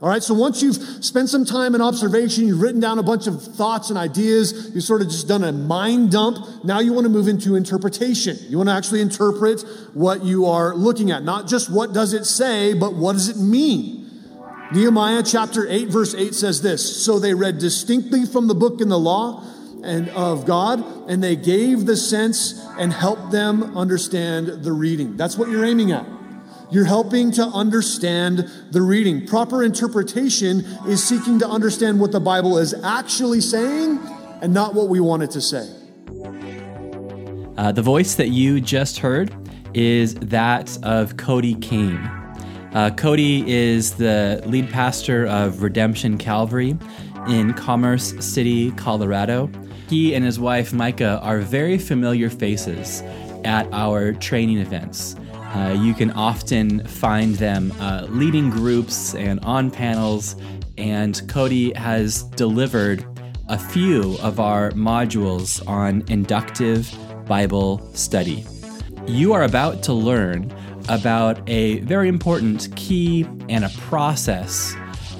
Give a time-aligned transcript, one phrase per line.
[0.00, 3.26] All right, so once you've spent some time in observation, you've written down a bunch
[3.26, 7.06] of thoughts and ideas, you've sort of just done a mind dump, now you want
[7.06, 8.36] to move into interpretation.
[8.48, 9.64] You want to actually interpret
[9.94, 11.24] what you are looking at.
[11.24, 14.08] Not just what does it say, but what does it mean?
[14.72, 18.88] Nehemiah chapter 8, verse 8 says this So they read distinctly from the book in
[18.88, 19.42] the law
[19.82, 25.16] and of God, and they gave the sense and helped them understand the reading.
[25.16, 26.06] That's what you're aiming at.
[26.70, 29.26] You're helping to understand the reading.
[29.26, 33.98] Proper interpretation is seeking to understand what the Bible is actually saying
[34.42, 35.66] and not what we want it to say.
[37.56, 39.34] Uh, the voice that you just heard
[39.72, 41.96] is that of Cody Kane.
[42.74, 46.76] Uh, Cody is the lead pastor of Redemption Calvary
[47.28, 49.50] in Commerce City, Colorado.
[49.88, 53.02] He and his wife Micah are very familiar faces
[53.44, 55.16] at our training events.
[55.54, 60.36] Uh, you can often find them uh, leading groups and on panels,
[60.76, 63.04] and Cody has delivered
[63.48, 66.94] a few of our modules on inductive
[67.26, 68.44] Bible study.
[69.06, 70.52] You are about to learn
[70.90, 74.74] about a very important key and a process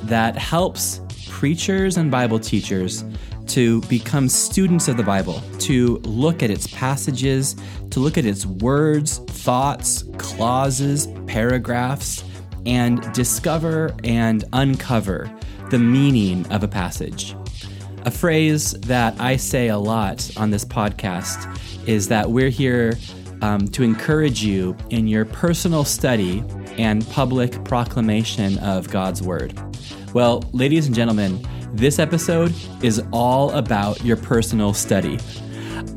[0.05, 1.01] that helps
[1.39, 3.05] preachers and Bible teachers
[3.47, 7.55] to become students of the Bible, to look at its passages,
[7.91, 12.25] to look at its words, thoughts, clauses, paragraphs,
[12.67, 15.31] and discover and uncover
[15.71, 17.37] the meaning of a passage.
[18.05, 22.95] A phrase that I say a lot on this podcast is that we're here
[23.43, 26.43] um, to encourage you in your personal study
[26.79, 29.57] and public proclamation of God's Word.
[30.15, 35.19] Well, ladies and gentlemen, this episode is all about your personal study.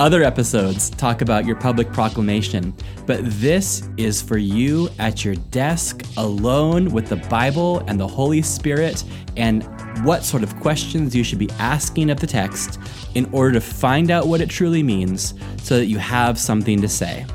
[0.02, 6.04] Other episodes talk about your public proclamation, but this is for you at your desk
[6.18, 9.02] alone with the Bible and the Holy Spirit
[9.38, 9.64] and
[10.06, 12.80] what sort of questions you should be asking of the text
[13.16, 16.90] in order to find out what it truly means so that you have something to
[16.90, 17.26] say.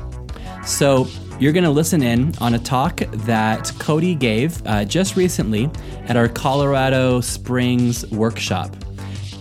[0.63, 1.07] So,
[1.39, 5.69] you're going to listen in on a talk that Cody gave uh, just recently
[6.05, 8.75] at our Colorado Springs workshop.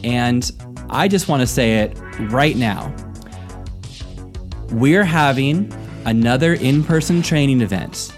[0.04, 0.50] And
[0.90, 1.98] I just want to say it
[2.30, 2.94] right now.
[4.72, 5.72] We're having
[6.04, 8.12] another in person training event.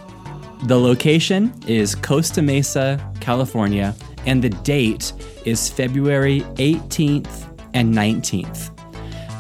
[0.65, 3.95] The location is Costa Mesa, California,
[4.27, 5.13] and the date
[5.45, 8.75] is February 18th and 19th.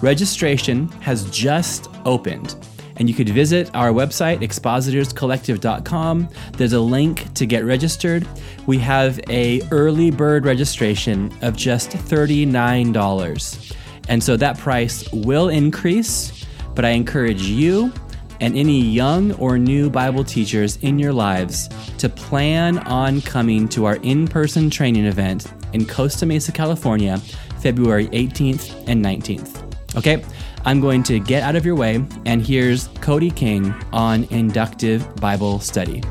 [0.00, 2.54] Registration has just opened
[2.98, 6.28] and you could visit our website, expositorscollective.com.
[6.52, 8.26] There's a link to get registered.
[8.66, 13.76] We have a early bird registration of just $39.
[14.08, 17.92] And so that price will increase, but I encourage you
[18.40, 23.84] and any young or new Bible teachers in your lives to plan on coming to
[23.84, 27.18] our in person training event in Costa Mesa, California,
[27.60, 29.64] February 18th and 19th.
[29.96, 30.24] Okay?
[30.64, 35.60] I'm going to get out of your way, and here's Cody King on inductive Bible
[35.60, 36.02] study.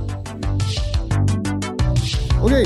[2.39, 2.65] Okay,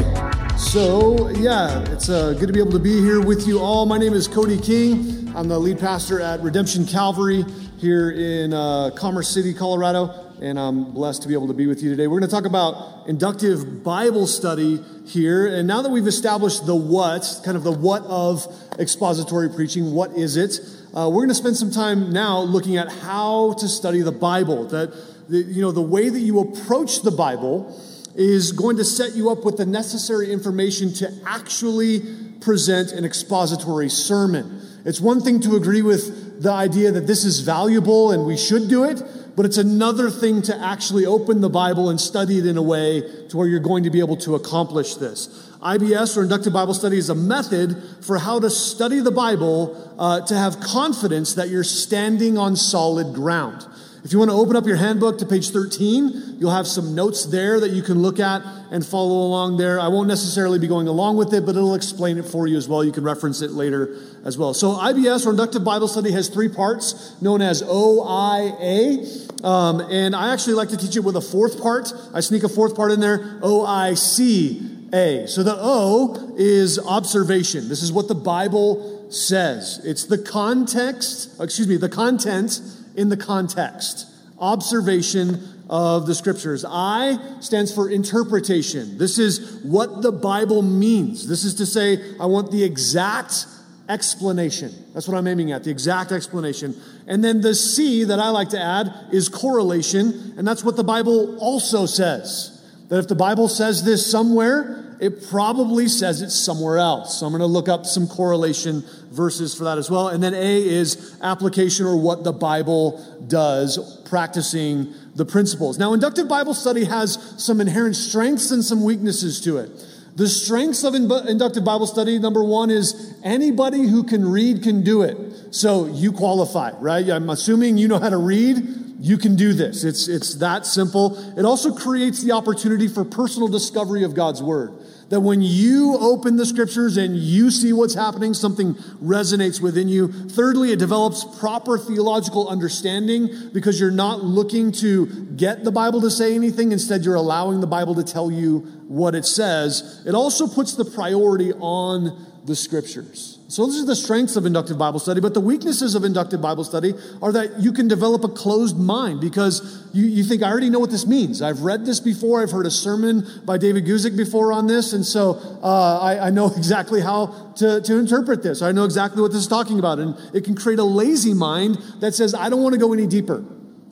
[0.57, 3.85] so yeah, it's uh, good to be able to be here with you all.
[3.85, 5.31] My name is Cody King.
[5.35, 7.45] I'm the lead pastor at Redemption Calvary
[7.77, 11.83] here in uh, Commerce City, Colorado and I'm blessed to be able to be with
[11.83, 12.07] you today.
[12.07, 15.45] We're going to talk about inductive Bible study here.
[15.45, 18.47] And now that we've established the what, kind of the what of
[18.79, 20.59] expository preaching, what is it?
[20.93, 24.65] Uh, we're going to spend some time now looking at how to study the Bible.
[24.65, 24.91] That,
[25.29, 27.79] the, you know, the way that you approach the Bible
[28.13, 32.01] is going to set you up with the necessary information to actually
[32.41, 34.61] present an expository sermon.
[34.83, 38.67] It's one thing to agree with the idea that this is valuable and we should
[38.67, 39.01] do it,
[39.35, 43.01] but it's another thing to actually open the Bible and study it in a way
[43.29, 45.49] to where you're going to be able to accomplish this.
[45.61, 50.21] IBS or inductive Bible study is a method for how to study the Bible uh,
[50.25, 53.65] to have confidence that you're standing on solid ground.
[54.03, 57.27] If you want to open up your handbook to page 13, you'll have some notes
[57.27, 58.41] there that you can look at
[58.71, 59.79] and follow along there.
[59.79, 62.67] I won't necessarily be going along with it, but it'll explain it for you as
[62.67, 62.83] well.
[62.83, 64.55] You can reference it later as well.
[64.55, 69.05] So, IBS or Inductive Bible Study has three parts known as OIA.
[69.43, 71.93] Um, and I actually like to teach it with a fourth part.
[72.11, 75.29] I sneak a fourth part in there OICA.
[75.29, 77.69] So, the O is observation.
[77.69, 79.79] This is what the Bible says.
[79.83, 82.59] It's the context, excuse me, the content
[82.95, 84.07] in the context.
[84.39, 86.65] Observation of the scriptures.
[86.67, 88.97] I stands for interpretation.
[88.97, 91.27] This is what the Bible means.
[91.27, 93.45] This is to say, I want the exact
[93.87, 94.73] explanation.
[94.93, 96.79] That's what I'm aiming at, the exact explanation.
[97.07, 100.83] And then the C that I like to add is correlation, and that's what the
[100.83, 102.60] Bible also says.
[102.91, 107.17] That if the Bible says this somewhere, it probably says it somewhere else.
[107.17, 110.09] So I'm going to look up some correlation verses for that as well.
[110.09, 115.79] And then A is application or what the Bible does, practicing the principles.
[115.79, 119.71] Now, inductive Bible study has some inherent strengths and some weaknesses to it.
[120.17, 125.03] The strengths of inductive Bible study, number one, is anybody who can read can do
[125.03, 125.55] it.
[125.55, 127.07] So you qualify, right?
[127.09, 128.57] I'm assuming you know how to read.
[129.01, 129.83] You can do this.
[129.83, 131.17] It's, it's that simple.
[131.35, 134.73] It also creates the opportunity for personal discovery of God's Word.
[135.09, 140.07] That when you open the scriptures and you see what's happening, something resonates within you.
[140.07, 146.11] Thirdly, it develops proper theological understanding because you're not looking to get the Bible to
[146.11, 146.71] say anything.
[146.71, 150.03] Instead, you're allowing the Bible to tell you what it says.
[150.05, 153.30] It also puts the priority on the scriptures.
[153.51, 156.63] So, those are the strengths of inductive Bible study, but the weaknesses of inductive Bible
[156.63, 160.69] study are that you can develop a closed mind because you, you think, I already
[160.69, 161.41] know what this means.
[161.41, 165.05] I've read this before, I've heard a sermon by David Guzik before on this, and
[165.05, 165.31] so
[165.61, 168.61] uh, I, I, know exactly how to, to interpret this.
[168.61, 169.99] I know exactly what this is talking about.
[169.99, 173.05] And it can create a lazy mind that says, I don't want to go any
[173.05, 173.43] deeper.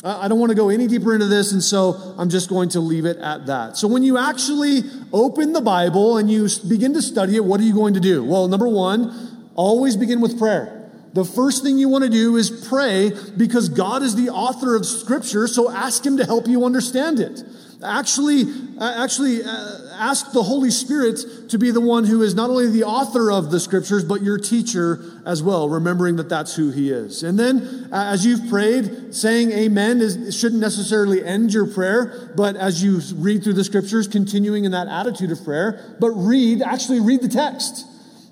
[0.05, 2.79] I don't want to go any deeper into this, and so I'm just going to
[2.79, 3.75] leave it at that.
[3.75, 7.63] So, when you actually open the Bible and you begin to study it, what are
[7.63, 8.23] you going to do?
[8.23, 9.29] Well, number one,
[9.59, 10.89] always begin with prayer.
[11.11, 14.85] The first thing you want to do is pray because God is the author of
[14.85, 17.43] Scripture, so ask Him to help you understand it.
[17.83, 18.43] Actually,
[18.79, 22.83] actually uh, ask the Holy Spirit to be the one who is not only the
[22.83, 27.23] author of the scriptures, but your teacher as well, remembering that that's who he is.
[27.23, 32.57] And then, uh, as you've prayed, saying amen is, shouldn't necessarily end your prayer, but
[32.57, 36.99] as you read through the scriptures, continuing in that attitude of prayer, but read, actually
[36.99, 37.85] read the text.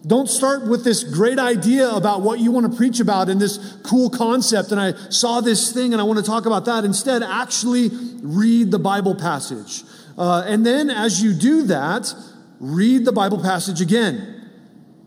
[0.07, 3.57] Don't start with this great idea about what you want to preach about and this
[3.83, 4.71] cool concept.
[4.71, 6.85] And I saw this thing and I want to talk about that.
[6.85, 7.89] Instead, actually
[8.21, 9.83] read the Bible passage.
[10.17, 12.13] Uh, and then as you do that,
[12.61, 14.49] read the Bible passage again.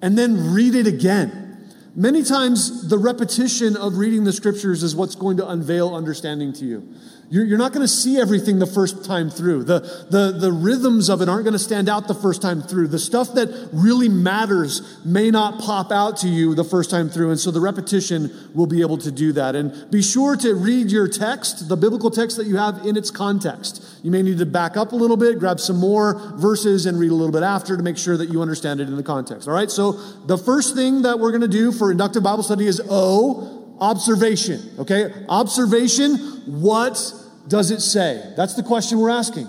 [0.02, 1.40] And then read it again.
[1.96, 6.64] Many times, the repetition of reading the scriptures is what's going to unveil understanding to
[6.64, 6.94] you.
[7.32, 9.62] You're, you're not going to see everything the first time through.
[9.62, 9.78] The,
[10.10, 12.88] the, the rhythms of it aren't going to stand out the first time through.
[12.88, 17.30] The stuff that really matters may not pop out to you the first time through.
[17.30, 19.54] And so the repetition will be able to do that.
[19.54, 23.12] And be sure to read your text, the biblical text that you have in its
[23.12, 23.84] context.
[24.02, 27.12] You may need to back up a little bit, grab some more verses, and read
[27.12, 29.46] a little bit after to make sure that you understand it in the context.
[29.46, 29.70] All right?
[29.70, 29.92] So
[30.26, 34.68] the first thing that we're going to do for inductive Bible study is O, observation.
[34.80, 35.12] Okay?
[35.28, 36.16] Observation,
[36.46, 36.98] what
[37.48, 38.32] does it say?
[38.36, 39.46] That's the question we're asking.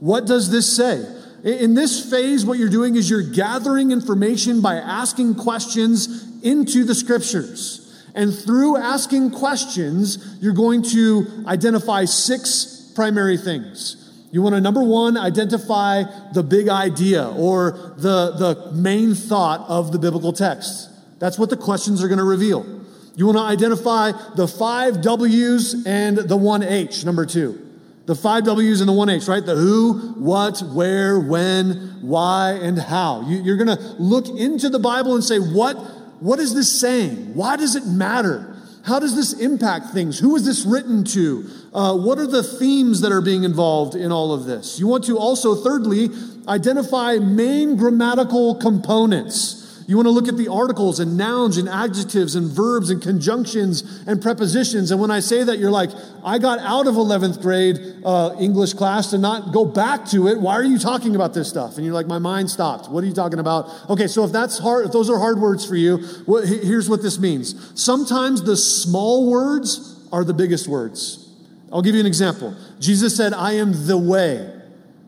[0.00, 1.04] What does this say?
[1.44, 6.94] In this phase, what you're doing is you're gathering information by asking questions into the
[6.94, 7.78] scriptures.
[8.14, 13.98] And through asking questions, you're going to identify six primary things.
[14.30, 19.92] You want to, number one, identify the big idea or the, the main thought of
[19.92, 20.90] the biblical text.
[21.18, 22.81] That's what the questions are going to reveal.
[23.14, 27.68] You want to identify the five W's and the one H, number two.
[28.06, 29.44] The five W's and the one H, right?
[29.44, 33.28] The who, what, where, when, why, and how.
[33.28, 35.74] You, are going to look into the Bible and say, what,
[36.20, 37.34] what is this saying?
[37.34, 38.56] Why does it matter?
[38.84, 40.18] How does this impact things?
[40.18, 41.48] Who is this written to?
[41.72, 44.80] Uh, what are the themes that are being involved in all of this?
[44.80, 46.08] You want to also, thirdly,
[46.48, 49.61] identify main grammatical components.
[49.92, 53.82] You want to look at the articles and nouns and adjectives and verbs and conjunctions
[54.06, 54.90] and prepositions.
[54.90, 55.90] And when I say that, you're like,
[56.24, 60.40] I got out of 11th grade uh, English class to not go back to it.
[60.40, 61.76] Why are you talking about this stuff?
[61.76, 62.88] And you're like, my mind stopped.
[62.88, 63.68] What are you talking about?
[63.90, 67.02] Okay, so if that's hard, if those are hard words for you, what, here's what
[67.02, 67.54] this means.
[67.78, 71.28] Sometimes the small words are the biggest words.
[71.70, 72.56] I'll give you an example.
[72.80, 74.58] Jesus said, I am the way.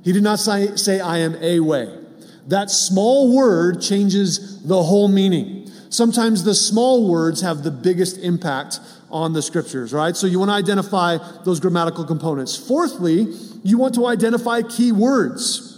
[0.02, 2.03] He did not say, say I am a way
[2.48, 5.70] that small word changes the whole meaning.
[5.88, 10.16] Sometimes the small words have the biggest impact on the scriptures, right?
[10.16, 12.56] So you want to identify those grammatical components.
[12.56, 13.28] Fourthly,
[13.62, 15.70] you want to identify key words.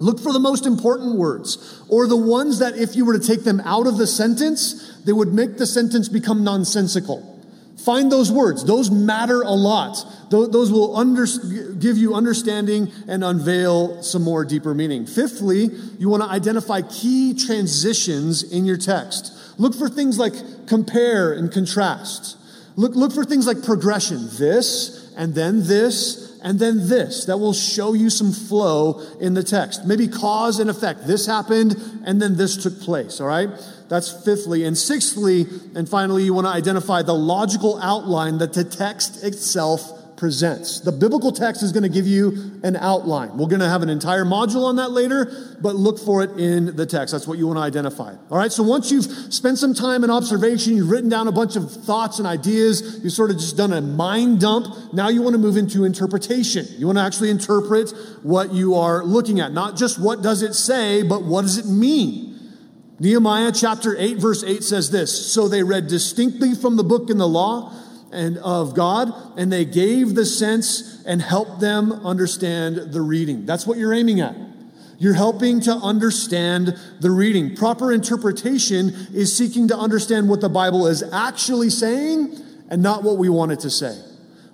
[0.00, 3.44] Look for the most important words, or the ones that if you were to take
[3.44, 7.31] them out of the sentence, they would make the sentence become nonsensical.
[7.84, 8.64] Find those words.
[8.64, 10.06] Those matter a lot.
[10.30, 11.26] Those will under,
[11.78, 15.04] give you understanding and unveil some more deeper meaning.
[15.04, 19.32] Fifthly, you want to identify key transitions in your text.
[19.58, 20.32] Look for things like
[20.68, 22.36] compare and contrast.
[22.76, 24.28] Look, look for things like progression.
[24.38, 27.24] This, and then this, and then this.
[27.26, 29.86] That will show you some flow in the text.
[29.86, 31.06] Maybe cause and effect.
[31.06, 33.48] This happened, and then this took place, all right?
[33.88, 34.64] That's fifthly.
[34.64, 40.01] And sixthly, and finally, you want to identify the logical outline that the text itself
[40.16, 40.80] presents.
[40.80, 43.36] The biblical text is going to give you an outline.
[43.36, 46.76] We're going to have an entire module on that later, but look for it in
[46.76, 47.12] the text.
[47.12, 48.14] That's what you want to identify.
[48.30, 51.56] All right, so once you've spent some time in observation, you've written down a bunch
[51.56, 55.34] of thoughts and ideas, you've sort of just done a mind dump, now you want
[55.34, 56.66] to move into interpretation.
[56.78, 57.92] You want to actually interpret
[58.22, 59.52] what you are looking at.
[59.52, 62.32] Not just what does it say, but what does it mean?
[63.02, 67.18] Nehemiah chapter 8, verse 8 says this So they read distinctly from the book in
[67.18, 67.74] the law
[68.12, 73.46] and of God, and they gave the sense and helped them understand the reading.
[73.46, 74.36] That's what you're aiming at.
[74.98, 77.56] You're helping to understand the reading.
[77.56, 82.38] Proper interpretation is seeking to understand what the Bible is actually saying
[82.68, 84.00] and not what we want it to say.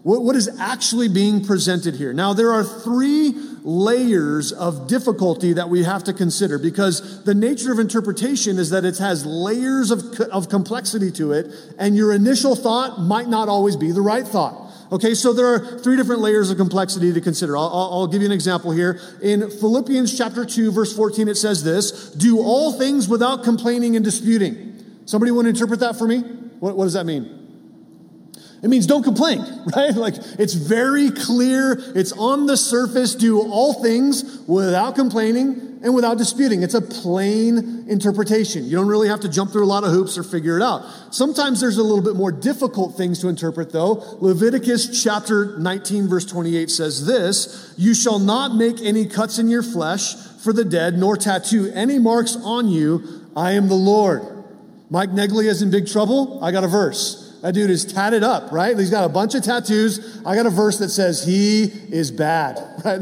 [0.05, 2.15] What, what is actually being presented here?
[2.15, 7.73] Now, there are three layers of difficulty that we have to consider because the nature
[7.73, 11.47] of interpretation is that it has layers of, of complexity to it,
[11.79, 14.69] and your initial thought might not always be the right thought.
[14.91, 17.57] Okay, so there are three different layers of complexity to consider.
[17.59, 18.99] I'll, I'll, give you an example here.
[19.21, 24.05] In Philippians chapter 2, verse 14, it says this Do all things without complaining and
[24.05, 25.03] disputing.
[25.05, 26.21] Somebody want to interpret that for me?
[26.21, 27.38] What, what does that mean?
[28.62, 29.41] It means don't complain,
[29.77, 29.95] right?
[29.95, 36.19] Like it's very clear, it's on the surface, do all things without complaining and without
[36.19, 36.62] disputing.
[36.62, 38.65] It's a plain interpretation.
[38.65, 40.85] You don't really have to jump through a lot of hoops or figure it out.
[41.11, 44.17] Sometimes there's a little bit more difficult things to interpret though.
[44.21, 49.62] Leviticus chapter 19 verse 28 says this, you shall not make any cuts in your
[49.62, 53.27] flesh for the dead, nor tattoo any marks on you.
[53.37, 54.23] I am the Lord.
[54.91, 56.43] Mike Negley is in big trouble.
[56.43, 57.27] I got a verse.
[57.42, 58.76] That dude is tatted up, right?
[58.76, 60.21] He's got a bunch of tattoos.
[60.26, 63.00] I got a verse that says he is bad, right?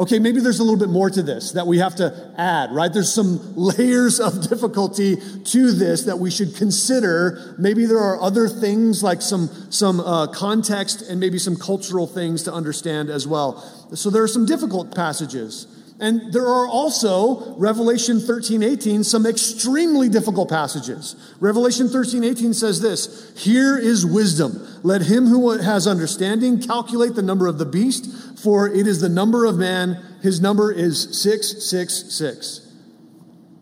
[0.00, 2.92] Okay, maybe there's a little bit more to this that we have to add, right?
[2.92, 7.56] There's some layers of difficulty to this that we should consider.
[7.58, 12.44] Maybe there are other things like some, some uh, context and maybe some cultural things
[12.44, 13.60] to understand as well.
[13.94, 15.66] So there are some difficult passages.
[16.00, 21.16] And there are also, Revelation 13, 18, some extremely difficult passages.
[21.40, 24.64] Revelation 13, 18 says this Here is wisdom.
[24.84, 29.08] Let him who has understanding calculate the number of the beast, for it is the
[29.08, 30.00] number of man.
[30.22, 32.60] His number is 666.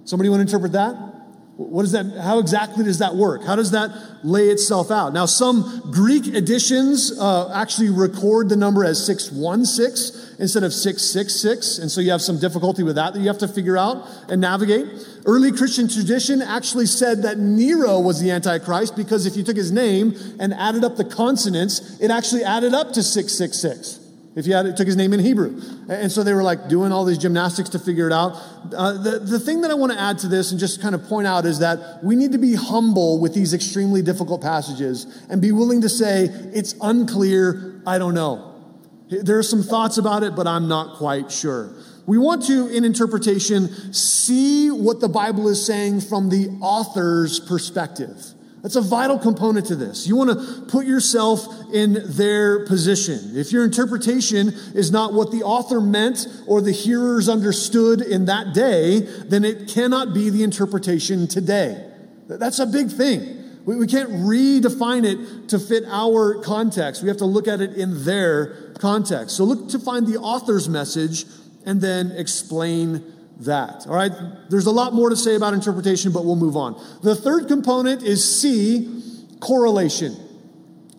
[0.05, 1.16] Somebody want to interpret that?
[1.57, 2.05] What is that?
[2.23, 3.43] How exactly does that work?
[3.43, 3.91] How does that
[4.23, 5.15] lay itself out?
[5.15, 11.79] Now, some Greek editions uh, actually record the number as 616 instead of 666.
[11.79, 14.39] And so you have some difficulty with that that you have to figure out and
[14.39, 14.87] navigate.
[15.25, 19.73] Early Christian tradition actually said that Nero was the Antichrist because if you took his
[19.73, 24.06] name and added up the consonants, it actually added up to 666
[24.37, 25.63] if he had, it took his name in Hebrew.
[25.89, 28.33] And so they were like doing all these gymnastics to figure it out.
[28.77, 31.03] Uh, the, the thing that I want to add to this and just kind of
[31.05, 35.41] point out is that we need to be humble with these extremely difficult passages and
[35.41, 38.53] be willing to say, it's unclear, I don't know.
[39.09, 41.75] There are some thoughts about it, but I'm not quite sure.
[42.07, 48.23] We want to, in interpretation, see what the Bible is saying from the author's perspective.
[48.67, 50.09] That's a vital component to this.
[50.09, 53.37] You want to put yourself in their position.
[53.37, 58.55] If your interpretation is not what the author meant or the hearers understood in that
[58.55, 61.81] day, then it cannot be the interpretation today.
[62.27, 63.61] That's a big thing.
[63.67, 67.05] We, can't redefine it to fit our context.
[67.05, 69.37] We have to look at it in their context.
[69.37, 71.25] So look to find the author's message
[71.65, 73.87] and then explain that.
[73.87, 74.13] All right?
[74.49, 76.81] There's a lot more to say about interpretation, but we'll move on.
[77.03, 79.03] The third component is C,
[79.41, 80.17] correlation.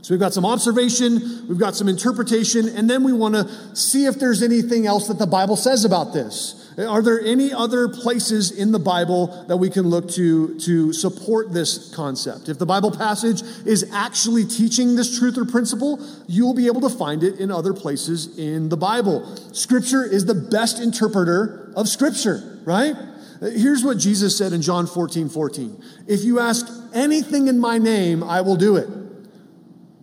[0.01, 4.06] So we've got some observation, we've got some interpretation, and then we want to see
[4.06, 6.66] if there's anything else that the Bible says about this.
[6.77, 11.51] Are there any other places in the Bible that we can look to to support
[11.51, 12.50] this concept?
[12.50, 16.89] If the Bible passage is actually teaching this truth or principle, you'll be able to
[16.89, 19.25] find it in other places in the Bible.
[19.53, 22.96] Scripture is the best interpreter of Scripture, right?
[23.41, 25.84] Here's what Jesus said in John 14 14.
[26.07, 28.88] If you ask anything in my name, I will do it.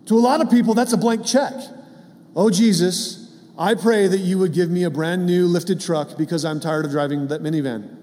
[0.07, 1.55] To a lot of people, that's a blank check.
[2.35, 3.24] Oh, Jesus,
[3.57, 6.85] I pray that you would give me a brand new lifted truck because I'm tired
[6.85, 8.01] of driving that minivan.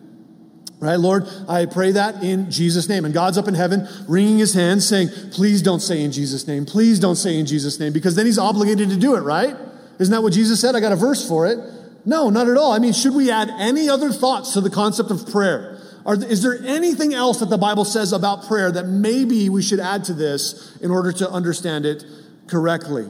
[0.80, 3.06] Right, Lord, I pray that in Jesus' name.
[3.06, 6.66] And God's up in heaven, wringing his hands, saying, Please don't say in Jesus' name.
[6.66, 9.56] Please don't say in Jesus' name, because then he's obligated to do it, right?
[10.00, 10.76] Isn't that what Jesus said?
[10.76, 11.60] I got a verse for it.
[12.04, 12.72] No, not at all.
[12.72, 15.80] I mean, should we add any other thoughts to the concept of prayer?
[16.04, 19.80] Are, is there anything else that the Bible says about prayer that maybe we should
[19.80, 22.04] add to this in order to understand it
[22.48, 23.06] correctly?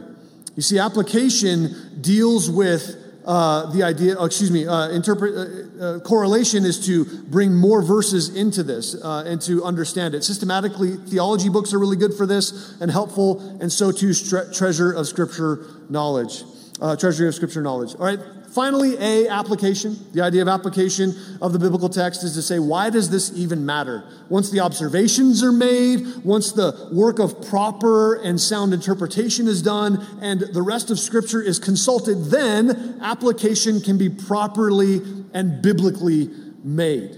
[0.61, 5.99] You see, application deals with uh, the idea, oh, excuse me, uh, interpret, uh, uh,
[6.01, 10.23] correlation is to bring more verses into this uh, and to understand it.
[10.23, 14.13] Systematically, theology books are really good for this and helpful, and so too
[14.53, 16.43] treasure of scripture knowledge.
[16.81, 17.93] Uh, treasury of scripture knowledge.
[17.93, 18.19] All right,
[18.51, 19.97] Finally, A, application.
[20.11, 23.65] The idea of application of the biblical text is to say, why does this even
[23.65, 24.03] matter?
[24.27, 30.05] Once the observations are made, once the work of proper and sound interpretation is done,
[30.21, 35.01] and the rest of Scripture is consulted, then application can be properly
[35.33, 36.29] and biblically
[36.61, 37.17] made.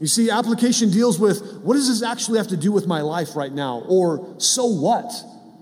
[0.00, 3.36] You see, application deals with what does this actually have to do with my life
[3.36, 3.84] right now?
[3.86, 5.12] Or so what?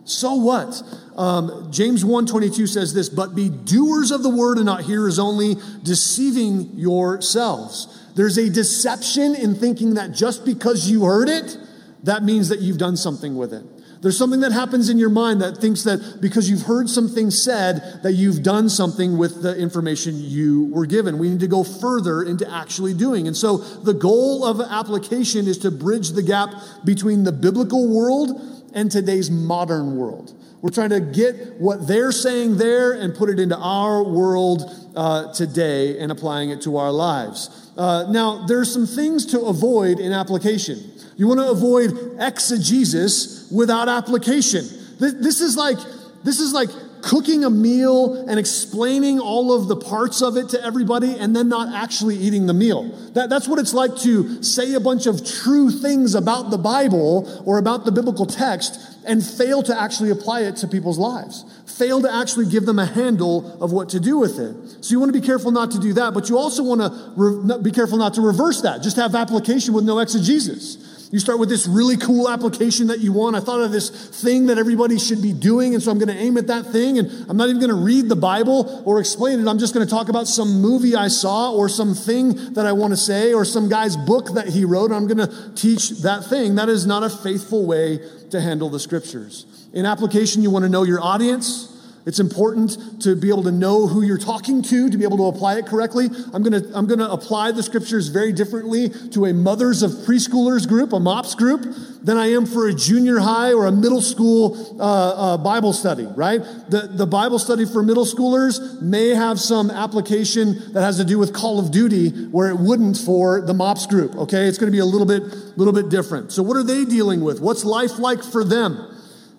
[0.04, 0.82] So what?
[1.16, 5.56] Um, James 1.22 says this, but be doers of the word and not hearers only,
[5.82, 8.00] deceiving yourselves.
[8.16, 11.56] There's a deception in thinking that just because you heard it,
[12.02, 13.64] that means that you've done something with it.
[14.02, 18.00] There's something that happens in your mind that thinks that because you've heard something said,
[18.02, 21.20] that you've done something with the information you were given.
[21.20, 23.28] We need to go further into actually doing.
[23.28, 26.50] And so the goal of application is to bridge the gap
[26.84, 30.32] between the biblical world and today's modern world.
[30.60, 34.62] We're trying to get what they're saying there and put it into our world
[34.94, 37.72] uh, today and applying it to our lives.
[37.76, 40.78] Uh, now, there's some things to avoid in application.
[41.16, 44.64] You want to avoid exegesis without application.
[44.98, 45.78] This, this is like
[46.24, 46.68] this is like
[47.02, 51.48] cooking a meal and explaining all of the parts of it to everybody and then
[51.48, 52.84] not actually eating the meal.
[53.14, 57.42] That, that's what it's like to say a bunch of true things about the Bible
[57.44, 61.44] or about the biblical text and fail to actually apply it to people's lives.
[61.66, 64.84] Fail to actually give them a handle of what to do with it.
[64.84, 67.12] So you want to be careful not to do that, but you also want to
[67.16, 68.82] re- be careful not to reverse that.
[68.82, 70.91] Just have application with no exegesis.
[71.12, 73.36] You start with this really cool application that you want.
[73.36, 76.16] I thought of this thing that everybody should be doing, and so I'm going to
[76.16, 79.38] aim at that thing, and I'm not even going to read the Bible or explain
[79.38, 79.46] it.
[79.46, 82.72] I'm just going to talk about some movie I saw or some thing that I
[82.72, 84.90] want to say or some guy's book that he wrote.
[84.90, 86.54] I'm going to teach that thing.
[86.54, 88.00] That is not a faithful way
[88.30, 89.44] to handle the scriptures.
[89.74, 91.71] In application, you want to know your audience.
[92.04, 95.26] It's important to be able to know who you're talking to, to be able to
[95.26, 96.08] apply it correctly.
[96.32, 99.92] I'm going to, I'm going to apply the scriptures very differently to a mothers of
[99.92, 101.62] preschoolers group, a MOPS group,
[102.02, 106.06] than I am for a junior high or a middle school uh, uh, Bible study,
[106.16, 106.40] right?
[106.68, 111.18] The, the Bible study for middle schoolers may have some application that has to do
[111.18, 114.46] with Call of Duty where it wouldn't for the MOPS group, okay?
[114.46, 115.22] It's going to be a little bit,
[115.56, 116.32] little bit different.
[116.32, 117.40] So, what are they dealing with?
[117.40, 118.91] What's life like for them?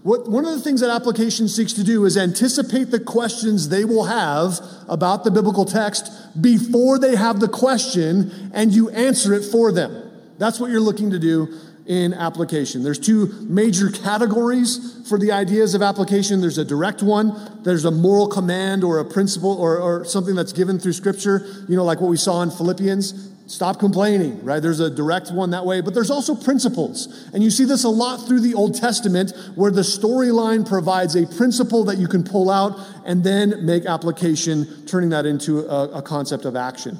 [0.03, 3.85] What, one of the things that application seeks to do is anticipate the questions they
[3.85, 6.11] will have about the biblical text
[6.41, 10.11] before they have the question and you answer it for them.
[10.37, 12.83] That's what you're looking to do in application.
[12.83, 16.41] There's two major categories for the ideas of application.
[16.41, 20.53] There's a direct one, there's a moral command or a principle or, or something that's
[20.53, 23.32] given through scripture, you know, like what we saw in Philippians.
[23.53, 24.59] Stop complaining, right?
[24.59, 27.29] There's a direct one that way, but there's also principles.
[27.35, 31.27] And you see this a lot through the Old Testament where the storyline provides a
[31.27, 36.01] principle that you can pull out and then make application, turning that into a, a
[36.01, 36.97] concept of action.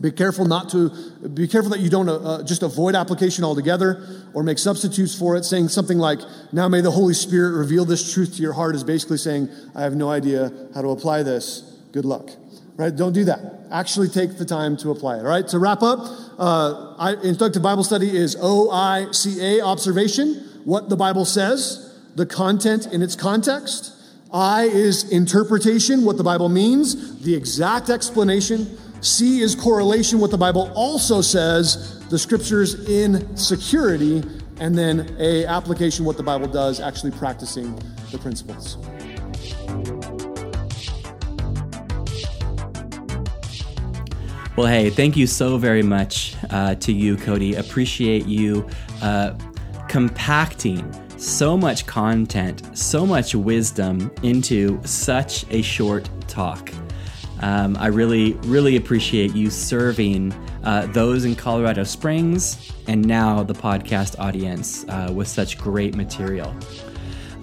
[0.00, 0.90] Be careful not to,
[1.32, 5.36] be careful that you don't uh, uh just avoid application altogether or make substitutes for
[5.36, 5.44] it.
[5.44, 6.18] Saying something like,
[6.50, 9.82] now may the Holy Spirit reveal this truth to your heart is basically saying, I
[9.82, 11.60] have no idea how to apply this.
[11.92, 12.30] Good luck
[12.78, 12.94] right?
[12.94, 13.57] Don't do that.
[13.70, 15.46] Actually take the time to apply it, all right?
[15.48, 15.98] To wrap up,
[16.38, 17.14] uh, I,
[17.60, 23.94] Bible study is OICA, observation, what the Bible says, the content in its context.
[24.32, 28.78] I is interpretation, what the Bible means, the exact explanation.
[29.00, 34.22] C is correlation, what the Bible also says, the scriptures in security.
[34.60, 37.74] And then A, application, what the Bible does, actually practicing
[38.10, 38.76] the principles.
[44.58, 47.54] Well, hey, thank you so very much uh, to you, Cody.
[47.54, 48.68] Appreciate you
[49.00, 49.34] uh,
[49.86, 56.72] compacting so much content, so much wisdom into such a short talk.
[57.38, 60.32] Um, I really, really appreciate you serving
[60.64, 66.52] uh, those in Colorado Springs and now the podcast audience uh, with such great material.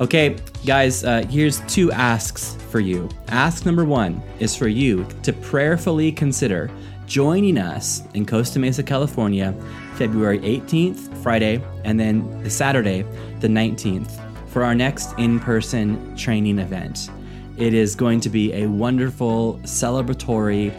[0.02, 3.08] Okay, guys, uh, here's two asks for you.
[3.30, 6.70] Ask number one is for you to prayerfully consider
[7.06, 9.54] joining us in Costa Mesa, California,
[9.96, 13.04] February 18th, Friday, and then the Saturday,
[13.40, 14.12] the 19th,
[14.50, 17.10] for our next in person training event.
[17.58, 20.74] It is going to be a wonderful, celebratory,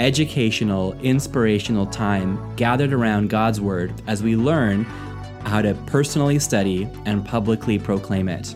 [0.00, 4.84] educational, inspirational time gathered around God's Word as we learn
[5.44, 8.54] how to personally study and publicly proclaim it.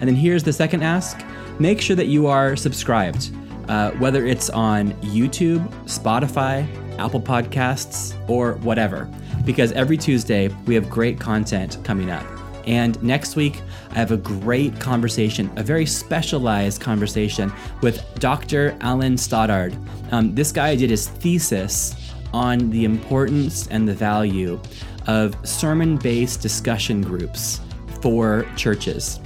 [0.00, 1.22] And then here's the second ask
[1.58, 3.30] make sure that you are subscribed
[3.70, 6.66] uh, whether it's on YouTube, Spotify,
[6.98, 9.08] Apple Podcasts, or whatever,
[9.44, 12.26] because every Tuesday we have great content coming up.
[12.66, 18.76] And next week, I have a great conversation, a very specialized conversation with Dr.
[18.80, 19.76] Alan Stoddard.
[20.10, 21.94] Um, this guy did his thesis
[22.32, 24.60] on the importance and the value
[25.06, 27.60] of sermon based discussion groups
[28.02, 29.20] for churches.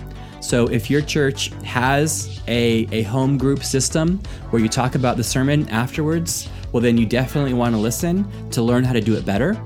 [0.44, 5.24] So, if your church has a, a home group system where you talk about the
[5.24, 9.24] sermon afterwards, well, then you definitely want to listen to learn how to do it
[9.24, 9.58] better.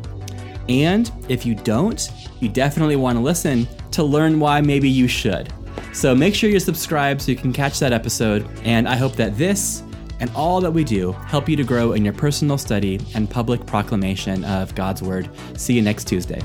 [0.69, 5.53] And if you don't, you definitely want to listen to learn why maybe you should.
[5.93, 8.49] So make sure you're subscribed so you can catch that episode.
[8.63, 9.83] And I hope that this
[10.21, 13.67] and all that we do help you to grow in your personal study and public
[13.67, 15.29] proclamation of God's Word.
[15.57, 16.41] See you next Tuesday.